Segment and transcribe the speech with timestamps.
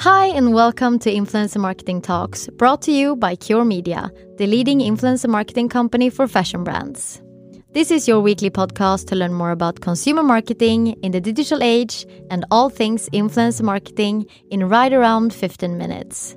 [0.00, 4.78] Hi, and welcome to Influencer Marketing Talks, brought to you by Cure Media, the leading
[4.78, 7.20] influencer marketing company for fashion brands.
[7.74, 12.06] This is your weekly podcast to learn more about consumer marketing in the digital age
[12.30, 16.34] and all things influencer marketing in right around 15 minutes.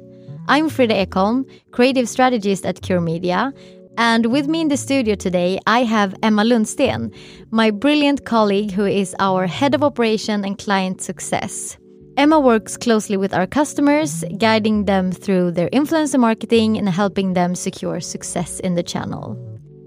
[0.49, 3.53] I'm Frida Ekholm, creative strategist at Cure Media,
[3.97, 7.15] and with me in the studio today, I have Emma Lundsten,
[7.51, 11.77] my brilliant colleague who is our head of operation and client success.
[12.15, 17.55] Emma works closely with our customers, guiding them through their influencer marketing and helping them
[17.55, 19.35] secure success in the channel.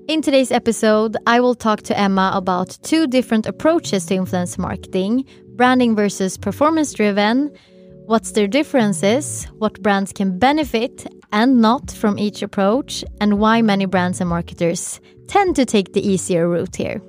[0.08, 5.24] In today's episode, I will talk to Emma about two different approaches to influencer marketing
[5.56, 7.50] branding versus performance driven,
[8.04, 13.86] what's their differences, what brands can benefit and not from each approach, and why many
[13.86, 17.00] brands and marketers tend to take the easier route here.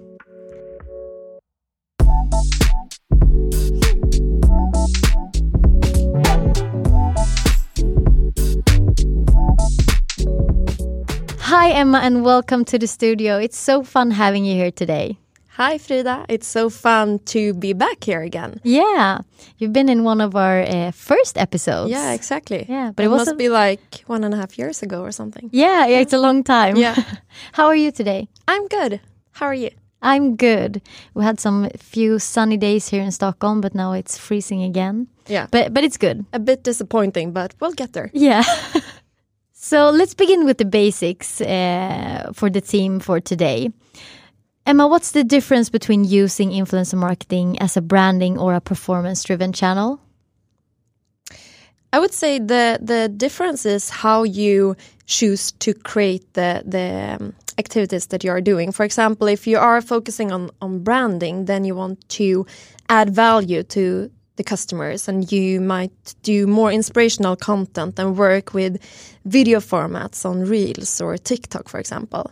[11.60, 13.40] Hi, Emma, and welcome to the studio.
[13.40, 15.18] It's so fun having you here today.
[15.58, 16.28] Hi, Frida.
[16.30, 18.62] It's so fun to be back here again.
[18.64, 19.22] Yeah,
[19.58, 21.90] you've been in one of our uh, first episodes.
[21.90, 22.68] Yeah, exactly.
[22.70, 25.50] Yeah, but it, it must be like one and a half years ago or something.
[25.52, 26.76] Yeah, yeah, it's a long time.
[26.76, 26.94] Yeah.
[27.54, 28.28] How are you today?
[28.48, 29.02] I'm good.
[29.32, 29.72] How are you?
[30.04, 30.84] I'm good.
[31.16, 35.08] We had some few sunny days here in Stockholm, but now it's freezing again.
[35.26, 35.48] Yeah.
[35.50, 36.24] But but it's good.
[36.34, 38.12] A bit disappointing, but we'll get there.
[38.14, 38.44] Yeah.
[39.68, 43.70] So let's begin with the basics uh, for the team for today.
[44.66, 49.52] Emma, what's the difference between using influencer marketing as a branding or a performance driven
[49.52, 50.00] channel?
[51.92, 57.34] I would say the the difference is how you choose to create the the um,
[57.58, 58.72] activities that you are doing.
[58.72, 62.46] For example, if you are focusing on on branding, then you want to
[62.88, 68.82] add value to the customers and you might do more inspirational content and work with
[69.26, 72.32] video formats on reels or tiktok for example.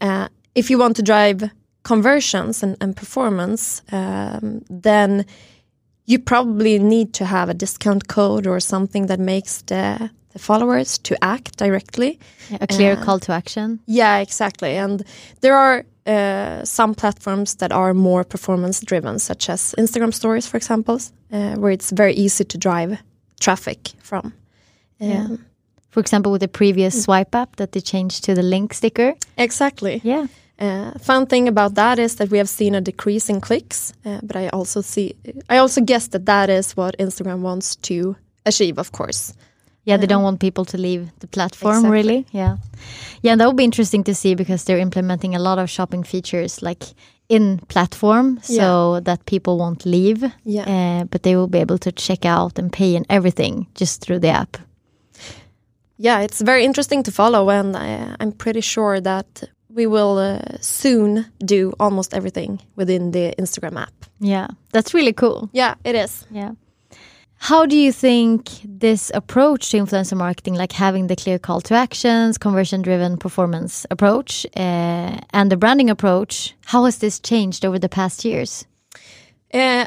[0.00, 1.50] Uh, if you want to drive
[1.82, 5.26] conversions and, and performance um, then
[6.06, 10.98] you probably need to have a discount code or something that makes the, the followers
[10.98, 12.18] to act directly
[12.60, 15.04] a clear uh, call to action yeah exactly and
[15.40, 20.56] there are uh, some platforms that are more performance driven, such as Instagram stories, for
[20.56, 20.98] example,
[21.30, 22.98] uh, where it's very easy to drive
[23.38, 24.32] traffic from.
[25.00, 25.28] Um, yeah.
[25.90, 27.04] For example, with the previous mm.
[27.04, 29.14] swipe up that they changed to the link sticker.
[29.36, 30.00] Exactly.
[30.02, 30.26] Yeah.
[30.58, 34.20] Uh, fun thing about that is that we have seen a decrease in clicks, uh,
[34.22, 35.14] but I also see,
[35.48, 39.32] I also guess that that is what Instagram wants to achieve, of course.
[39.84, 41.90] Yeah, they don't want people to leave the platform exactly.
[41.90, 42.26] really.
[42.32, 42.58] Yeah.
[43.22, 46.62] Yeah, that would be interesting to see because they're implementing a lot of shopping features
[46.62, 46.84] like
[47.28, 49.00] in platform so yeah.
[49.00, 50.22] that people won't leave.
[50.44, 50.64] Yeah.
[50.66, 54.18] Uh, but they will be able to check out and pay and everything just through
[54.18, 54.58] the app.
[55.96, 60.58] Yeah, it's very interesting to follow and I, I'm pretty sure that we will uh,
[60.60, 63.92] soon do almost everything within the Instagram app.
[64.18, 65.48] Yeah, that's really cool.
[65.52, 66.26] Yeah, it is.
[66.30, 66.52] Yeah.
[67.42, 71.74] How do you think this approach to influencer marketing, like having the clear call to
[71.74, 77.78] actions, conversion driven performance approach, uh, and the branding approach, how has this changed over
[77.78, 78.66] the past years?
[79.54, 79.86] Uh,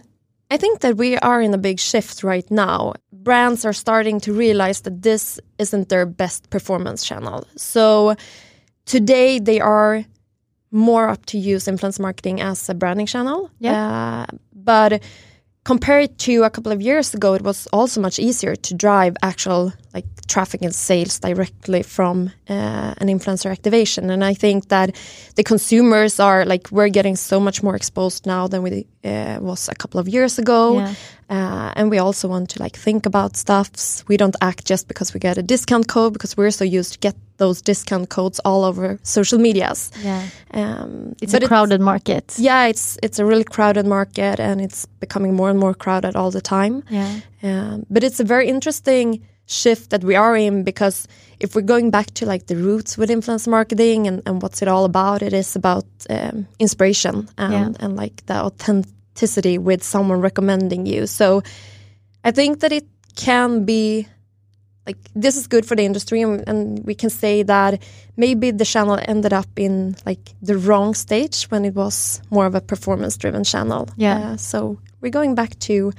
[0.49, 2.93] I think that we are in a big shift right now.
[3.11, 7.45] Brands are starting to realize that this isn't their best performance channel.
[7.55, 8.15] So
[8.85, 10.03] today they are
[10.71, 13.51] more up to use influence marketing as a branding channel.
[13.59, 14.25] Yeah.
[14.27, 15.03] Uh, but
[15.63, 19.73] compared to a couple of years ago, it was also much easier to drive actual
[19.93, 24.09] like traffic and sales directly from uh, an influencer activation.
[24.09, 24.95] And I think that
[25.35, 29.69] the consumers are like we're getting so much more exposed now than we uh, was
[29.69, 30.79] a couple of years ago.
[30.79, 30.93] Yeah.
[31.29, 34.03] Uh, and we also want to like think about stuffs.
[34.07, 36.99] We don't act just because we get a discount code because we're so used to
[36.99, 39.91] get those discount codes all over social medias.
[40.03, 40.23] Yeah,
[40.53, 42.35] um, it's a crowded it's, market.
[42.37, 46.31] Yeah, it's it's a really crowded market, and it's becoming more and more crowded all
[46.31, 46.83] the time.
[46.89, 51.07] Yeah, um, but it's a very interesting shift that we are in because
[51.39, 54.67] if we're going back to like the roots with influence marketing and, and what's it
[54.67, 57.85] all about, it is about um, inspiration and yeah.
[57.85, 61.07] and like the authenticity with someone recommending you.
[61.07, 61.43] So
[62.23, 62.85] I think that it
[63.15, 64.07] can be
[64.85, 67.81] like this is good for the industry and, and, we can say that
[68.17, 72.55] maybe the channel ended up in like the wrong stage when it was more of
[72.55, 75.93] a performance driven channel yeah uh, so we're going back to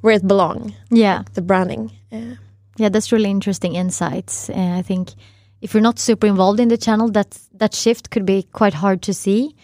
[0.00, 2.34] where it belongs yeah like the branding uh,
[2.80, 4.50] yeah that's really interesting insights.
[4.50, 5.14] I think
[5.60, 9.02] if you're not super involved in the channel that that shift could be quite hard
[9.02, 9.54] to see.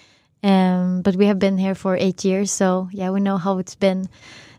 [0.43, 3.75] Um, but we have been here for eight years so yeah we know how it's
[3.75, 4.09] been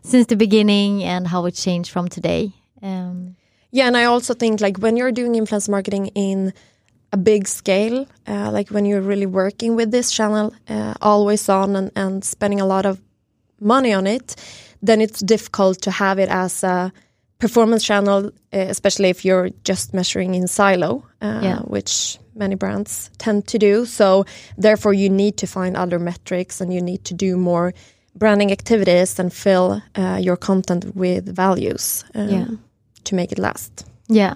[0.02, 2.52] since the beginning and how it changed from today.
[2.82, 3.36] Um,
[3.70, 6.52] Yeah, and I also think like when you're doing influence marketing in
[7.12, 11.76] a big scale, uh, like when you're really working with this channel, uh, always on
[11.76, 13.00] and, and spending a lot of
[13.60, 14.36] money on it,
[14.86, 16.92] then it's difficult to have it as a
[17.38, 18.30] performance channel, uh,
[18.70, 21.58] especially if you're just measuring in silo, uh, Yeah.
[21.60, 23.84] which many brands tend to do.
[23.86, 24.24] So
[24.62, 27.72] therefore, you need to find other metrics and you need to do more
[28.14, 32.46] branding activities and fill uh, your content with values um, Yeah.
[33.04, 33.84] to make it last.
[34.08, 34.34] yeah.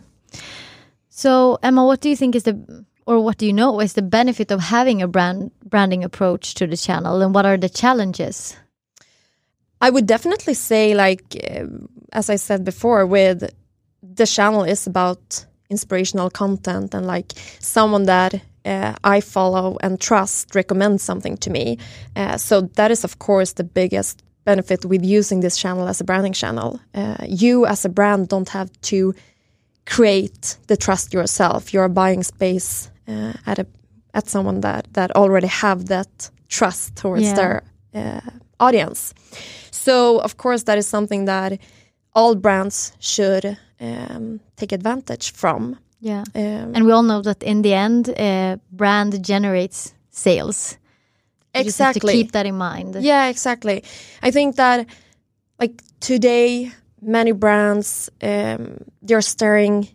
[1.10, 4.02] So Emma, what do you think is the or what do you know is the
[4.02, 8.56] benefit of having a brand branding approach to the channel, and what are the challenges?
[9.86, 11.66] I would definitely say, like uh,
[12.12, 13.38] as I said before, with
[14.16, 18.34] the channel is about inspirational content and like someone that
[18.64, 21.78] uh, I follow and trust recommends something to me.
[22.16, 26.04] Uh, so that is, of course, the biggest benefit with using this channel as a
[26.04, 26.80] branding channel.
[26.94, 29.14] Uh, you, as a brand, don't have to
[29.86, 31.72] create the trust yourself.
[31.72, 33.66] You're buying space uh, at a
[34.14, 37.34] at someone that that already have that trust towards Yeah.
[37.34, 37.62] their
[37.94, 38.20] uh,
[38.62, 39.14] audience.
[39.70, 41.58] So of course that is something that
[42.14, 45.76] all brands should um, take advantage from.
[46.00, 46.24] Yeah.
[46.34, 50.78] Um, And we all know that in the end, uh, brand generates sales.
[51.54, 52.12] You just have to exactly.
[52.12, 52.96] keep that in mind.
[53.00, 53.84] Yeah, exactly.
[54.22, 54.86] I think that
[55.60, 59.88] like today, many brands um, they're staring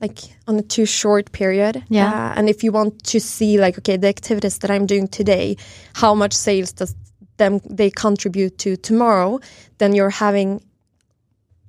[0.00, 1.82] like on a too short period.
[1.88, 2.08] Yeah.
[2.08, 5.56] Uh, and if you want to see like okay, the activities that I'm doing today,
[5.94, 6.94] how much sales does
[7.38, 9.40] them they contribute to tomorrow,
[9.78, 10.62] then you're having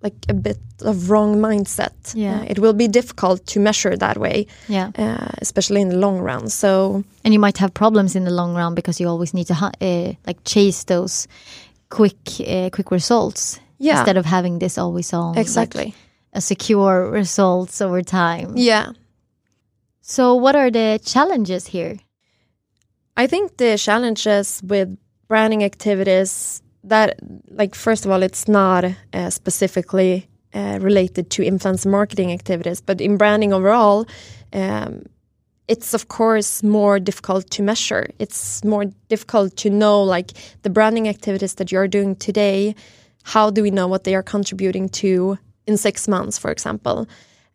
[0.01, 1.91] like a bit of wrong mindset.
[2.15, 2.39] Yeah.
[2.39, 4.91] Uh, it will be difficult to measure that way, Yeah.
[4.97, 6.49] uh, especially in the long run.
[6.49, 9.53] So and you might have problems in the long run because you always need to
[9.53, 11.27] uh, like chase those
[11.89, 12.17] quick
[12.47, 15.93] uh, quick results yeah, instead of having this always on like, exactly.
[16.33, 18.53] a secure results over time.
[18.55, 18.93] Yeah.
[20.01, 21.97] So what are the challenges here?
[23.17, 24.97] I think the challenges with
[25.29, 27.19] branding activities that,
[27.51, 28.83] like, first of all, it's not
[29.13, 34.05] uh, specifically uh, related to influencer marketing activities, but in branding overall,
[34.53, 35.03] um,
[35.67, 38.09] it's of course more difficult to measure.
[38.17, 40.31] It's more difficult to know, like,
[40.63, 42.75] the branding activities that you're doing today.
[43.23, 45.37] How do we know what they are contributing to
[45.67, 47.07] in six months, for example?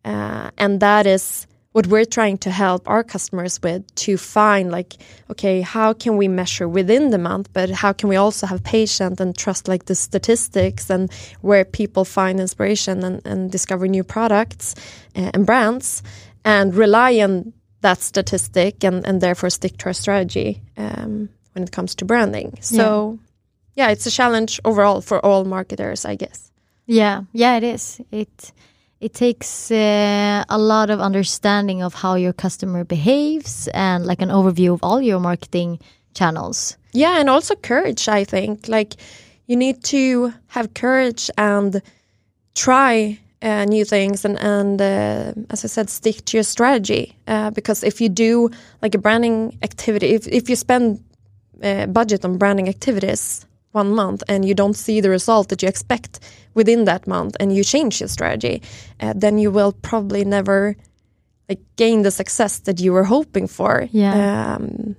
[0.05, 4.95] Uh, and that is what we're trying to help our customers with to find like
[5.29, 9.19] okay how can we measure within the month but how can we also have patience
[9.19, 14.77] and trust like the statistics and where people find inspiration and, and discover new products
[15.17, 16.03] uh, and brands
[16.45, 21.73] and rely on that statistic and, and therefore stick to our strategy um, when it
[21.73, 22.57] comes to branding.
[22.61, 23.19] So
[23.75, 26.53] yeah it's a challenge overall for all marketers i guess.
[26.87, 28.01] Yeah, yeah, it is.
[28.11, 28.53] It
[29.05, 34.31] it takes uh, a lot of understanding of how your customer behaves and like an
[34.31, 35.79] overview of all your marketing
[36.15, 36.79] channels.
[36.95, 38.67] Yeah, and also courage, I think.
[38.67, 38.95] Like
[39.47, 41.83] you need to have courage and
[42.55, 47.15] try uh, new things and, and uh, as I said, stick to your strategy.
[47.27, 48.49] Uh, because if you do
[48.81, 51.05] like a branding activity, if, if you spend
[51.63, 55.69] uh, budget on branding activities one month and you don't see the result that you
[55.69, 56.21] expect
[56.55, 58.63] within that month and you change your strategy,
[59.01, 60.77] uh, then you will probably never
[61.49, 63.89] like gain the success that you were hoping for.
[63.91, 64.55] Yeah.
[64.55, 64.97] Um,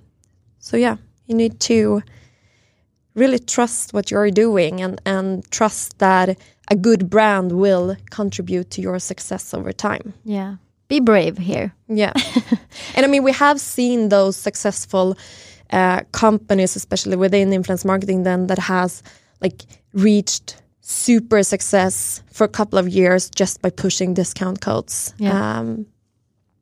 [0.59, 2.03] so yeah, you need to
[3.15, 6.37] really trust what you're doing and, and trust that
[6.69, 10.13] a good brand will contribute to your success over time.
[10.23, 10.57] Yeah.
[10.87, 11.73] Be brave here.
[11.87, 12.13] Yeah.
[12.95, 15.17] and I mean, we have seen those successful
[15.71, 19.03] uh, companies, especially within influence marketing, then that has
[19.41, 25.13] like reached super success for a couple of years just by pushing discount codes.
[25.17, 25.59] Yeah.
[25.59, 25.87] Um,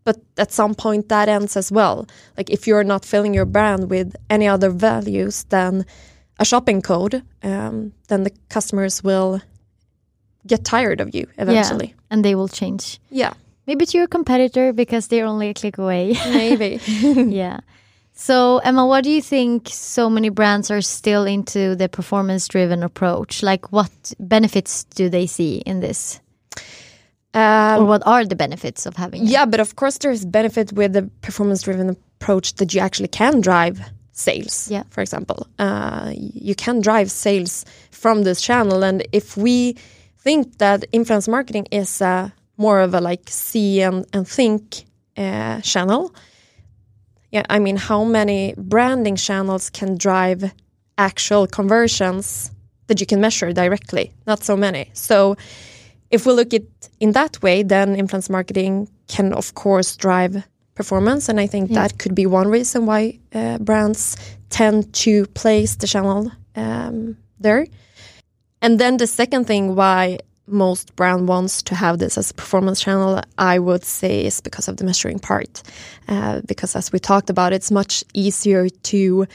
[0.06, 2.08] but at some point that ends as well.
[2.38, 5.86] Like if you're not filling your brand with any other values than
[6.40, 9.42] a shopping code, um, then the customers will
[10.46, 11.88] get tired of you eventually.
[11.88, 11.94] Yeah.
[12.12, 13.00] And they will change.
[13.10, 13.34] Yeah,
[13.66, 16.16] Maybe to your competitor because they're only a click away.
[16.28, 16.80] maybe.
[16.88, 17.62] yeah.
[18.16, 22.84] So, Emma, what do you think so many brands are still into the performance driven
[22.84, 23.42] approach?
[23.44, 26.22] Like, what benefits do they see in this?
[27.34, 29.30] um, or what are the benefits of having it?
[29.30, 33.42] Yeah, but of course there's benefit with the performance driven approach that you actually can
[33.42, 34.70] drive sales.
[34.70, 34.84] Yeah.
[34.90, 39.76] For example, uh, you can drive sales from this channel, and if we
[40.20, 44.86] think that influence marketing is uh, more of a like see and, and think
[45.18, 46.14] uh, channel,
[47.34, 50.54] yeah, I mean, how many branding channels can drive
[51.00, 52.52] actual conversions
[52.86, 54.14] that you can measure directly?
[54.28, 54.92] Not so many.
[54.94, 55.36] So
[56.12, 56.62] if we look at
[57.00, 60.44] in that way, then influence marketing can of course drive
[60.76, 64.16] performance, and I think that could be one reason why uh, brands
[64.50, 67.66] tend to place the channel um, there.
[68.62, 72.82] And then the second thing why most brand wants to have this as a performance
[72.82, 75.64] channel, I would say, is because of the measuring part.
[76.08, 79.26] Uh, because as we talked about, it's much easier to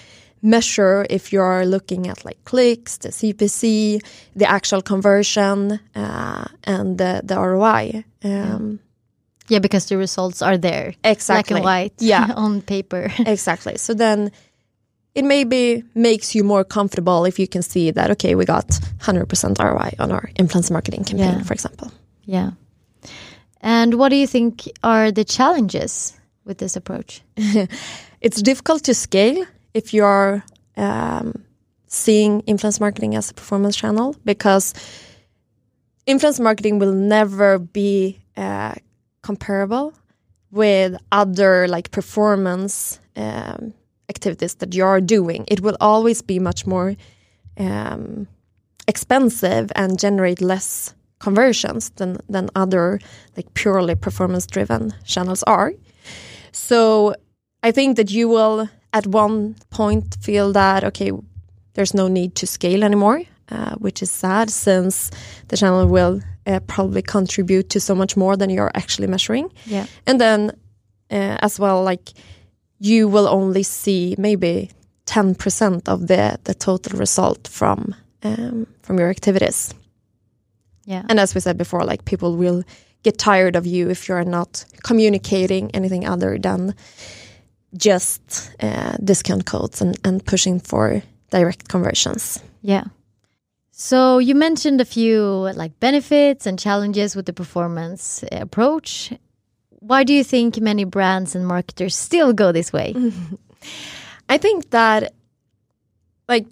[0.43, 4.01] measure if you're looking at like clicks, the CPC,
[4.37, 8.05] the actual conversion, uh, and the, the ROI.
[8.23, 8.81] Um,
[9.49, 10.95] Yeah, because the results are there.
[11.03, 11.55] Exactly.
[11.55, 11.95] Black and white.
[11.99, 12.33] Yeah.
[12.37, 13.11] on paper.
[13.19, 13.79] Exactly.
[13.79, 14.31] So then
[15.15, 18.69] it maybe makes you more comfortable if you can see that, okay, we got
[19.01, 21.43] 100% ROI on our influencer marketing campaign, Yeah.
[21.43, 21.91] for example.
[22.25, 22.51] yeah.
[23.61, 27.23] And what do you think are the challenges with this approach?
[28.21, 30.43] It's difficult to scale if you're
[30.77, 31.45] um,
[31.87, 34.75] seeing influence marketing as a performance channel because
[36.07, 38.75] influence marketing will never be uh,
[39.23, 39.93] comparable
[40.51, 43.73] with other like performance um,
[44.19, 45.45] activities that you're doing.
[45.49, 46.91] It will always be much more
[47.59, 48.27] um,
[48.87, 53.01] expensive and generate less conversions than than other
[53.37, 55.73] like purely performance driven channels are.
[56.53, 57.15] So
[57.69, 61.13] I think that you will at one point feel that okay,
[61.75, 65.11] there's no need to scale anymore, uh, which is sad since
[65.49, 69.51] the channel will uh, probably contribute to so much more than you're actually measuring.
[69.67, 69.87] Yeah.
[70.07, 70.51] And then
[71.11, 72.13] uh, as well, like
[72.79, 74.71] you will only see maybe
[75.07, 79.75] ten percent of the the total result from um, from your activities.
[80.85, 81.05] Yeah.
[81.09, 82.63] And as we said before, like people will
[83.03, 86.75] get tired of you if you're not communicating anything other than
[87.77, 92.43] just uh, discount codes and, and pushing for direct conversions.
[92.63, 92.85] Yeah.
[93.71, 99.13] So you mentioned a few like benefits and challenges with the performance approach.
[99.81, 102.95] Why do you think many brands and marketers still go this way?
[104.29, 105.15] I think that
[106.29, 106.47] like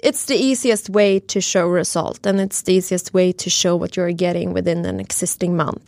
[0.00, 3.96] it's the easiest way to show result and it's the easiest way to show what
[3.96, 5.84] you're getting within an existing month.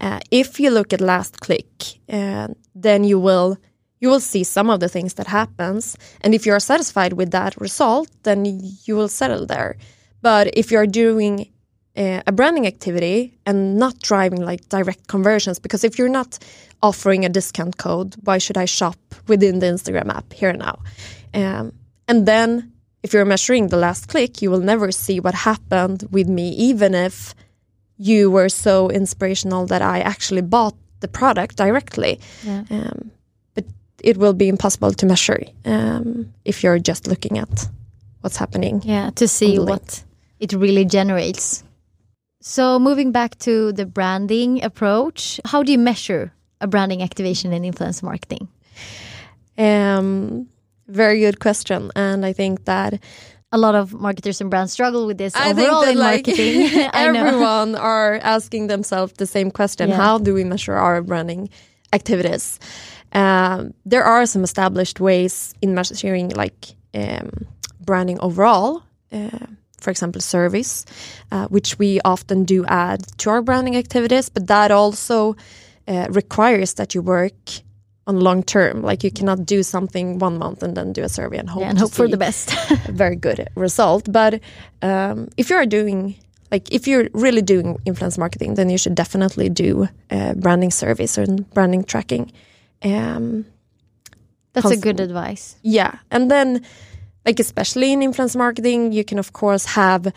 [0.00, 3.58] Uh, if you look at last click, uh, then you will
[4.00, 7.54] you will see some of the things that happens and if you're satisfied with that
[7.60, 8.46] result then
[8.84, 9.76] you will settle there
[10.22, 11.52] but if you're doing
[11.96, 16.38] uh, a branding activity and not driving like direct conversions because if you're not
[16.82, 18.96] offering a discount code why should i shop
[19.28, 20.78] within the instagram app here and now
[21.34, 21.72] um,
[22.08, 26.28] and then if you're measuring the last click you will never see what happened with
[26.28, 27.34] me even if
[27.98, 32.64] you were so inspirational that i actually bought the product directly Yeah.
[32.70, 33.10] um,
[33.54, 33.64] but
[34.02, 37.68] it will be impossible to measure um, if you're just looking at
[38.20, 40.04] what's happening Yeah, to see what
[40.38, 41.64] it really generates.
[42.40, 47.62] So moving back to the branding approach, how do you measure a branding activation in
[47.62, 48.48] influencer marketing?
[49.58, 50.48] Um,
[50.88, 53.00] very good question, and I think that
[53.52, 56.26] A lot of marketers and brands struggle with this I think overall that in like
[56.26, 56.86] marketing.
[56.94, 59.96] Everyone are asking themselves the same question: Yeah.
[59.96, 61.50] How do we measure our branding
[61.92, 62.60] activities?
[63.12, 67.30] Um, there are some established ways in measuring like um,
[67.84, 68.84] branding overall.
[69.10, 69.46] Uh,
[69.80, 70.84] for example, service,
[71.32, 75.36] uh, which we often do add to our branding activities, but that also
[75.88, 77.34] uh, requires that you work
[78.06, 78.82] on long term.
[78.82, 81.70] Like you cannot do something one month and then do a survey and hope Yeah,
[81.70, 82.50] and hope for the best.
[82.88, 84.10] very good result.
[84.10, 84.40] But
[84.82, 86.16] um, if you are doing
[86.50, 91.16] like if you're really doing influence marketing, then you should definitely do uh, branding service
[91.18, 92.32] and branding tracking.
[92.82, 93.44] Um,
[94.52, 95.56] That's a good advice.
[95.62, 96.64] yeah, and then
[97.24, 100.12] like especially in influence marketing, you can of course have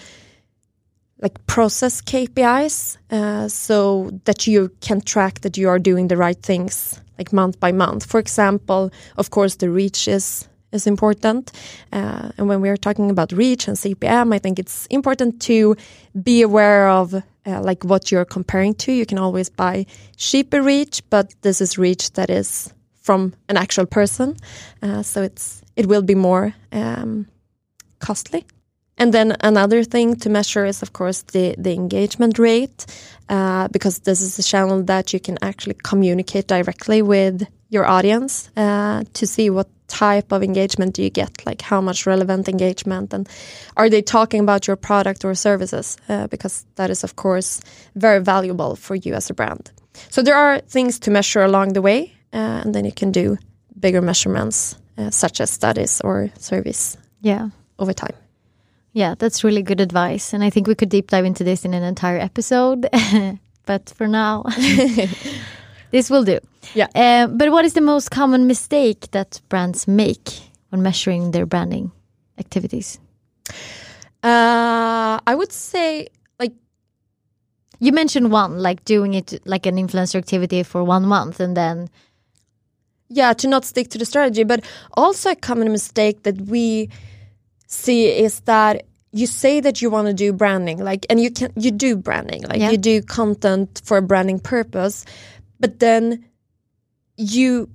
[1.22, 6.42] like process KPIs, uh, so that you can track that you are doing the right
[6.42, 8.06] things like month by month.
[8.06, 11.52] For example, of course, the reach is is important,
[11.92, 15.76] uh, and when we are talking about reach and CPM, I think it's important to
[16.22, 17.14] be aware of.
[17.46, 21.78] Uh, like what you're comparing to, you can always buy cheaper reach, but this is
[21.78, 24.36] reach that is from an actual person,
[24.82, 27.28] uh, so it's it will be more um,
[28.00, 28.46] costly.
[28.98, 32.86] And then another thing to measure is, of course, the the engagement rate,
[33.30, 38.50] uh, because this is a channel that you can actually communicate directly with your audience
[38.56, 43.14] uh, to see what type of engagement do you get, like how much relevant engagement,
[43.14, 43.28] and
[43.76, 45.98] are they talking about your product or services?
[46.10, 47.62] Uh, because that is, of course,
[47.96, 49.72] very valuable for you as a brand.
[50.10, 53.38] So there are things to measure along the way, and then you can do
[53.80, 57.50] bigger measurements, uh, such as studies or service Yeah.
[57.80, 58.16] over time.
[58.96, 60.34] Yeah, that's really good advice.
[60.34, 62.88] And I think we could deep dive into this in an entire episode.
[63.66, 64.44] but for now,
[65.92, 66.40] this will do.
[66.76, 66.88] Yeah.
[66.96, 70.30] Uh, but what is the most common mistake that brands make
[70.70, 71.92] when measuring their branding
[72.38, 73.00] activities?
[74.24, 76.08] Uh, I would say
[76.40, 76.54] like
[77.80, 81.90] You mentioned one, like doing it like an influencer activity for one month and then
[83.16, 84.64] yeah to not stick to the strategy but
[84.96, 86.90] also a common mistake that we
[87.68, 91.52] see is that you say that you want to do branding like and you can
[91.56, 92.72] you do branding like Yeah.
[92.72, 95.06] you do content for a branding purpose
[95.60, 96.26] but then
[97.18, 97.70] you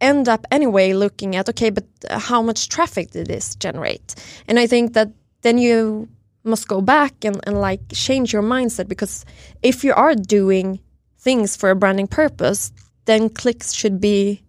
[0.00, 4.14] end up anyway looking at okay but uh, how much traffic did this generate
[4.48, 5.08] and i think that
[5.42, 6.08] then you
[6.44, 9.24] must go back and, and like change your mindset because
[9.62, 10.78] if you are doing
[11.18, 12.70] things for a branding purpose
[13.06, 14.42] then clicks should be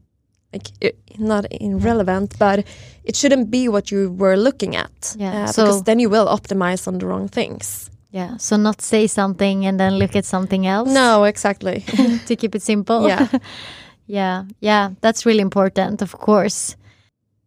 [0.54, 2.66] like not irrelevant but
[3.04, 6.28] it shouldn't be what you were looking at Yeah, uh, so- because then you will
[6.28, 10.66] optimize on the wrong things yeah, so not say something and then look at something
[10.66, 10.90] else.
[10.90, 11.82] no exactly
[12.28, 13.06] to keep it simple.
[13.08, 13.28] Yeah.
[14.08, 16.78] yeah, yeah, that's really important, of course.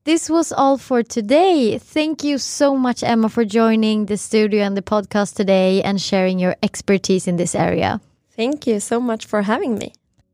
[0.05, 1.79] This was all for today.
[1.79, 6.39] Thank you so much, Emma, for joining the studio and the podcast today and sharing
[6.39, 8.01] your expertise in this area.
[8.37, 9.93] thank you so much for having me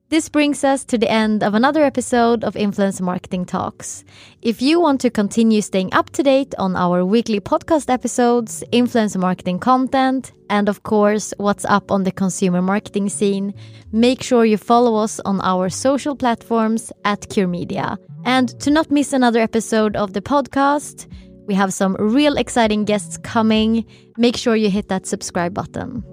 [0.09, 4.05] This brings us to the end of another episode of Influence Marketing Talks.
[4.41, 9.17] If you want to continue staying up to date on our weekly podcast episodes, influence
[9.17, 13.53] marketing content, and of course, what's up on the consumer marketing scene,
[13.91, 17.99] make sure you follow us on our social platforms at Cure Media.
[18.25, 21.09] And to not miss another episode of the podcast,
[21.49, 23.85] we have some real exciting guests coming.
[24.17, 26.05] Make sure you hit that subscribe button.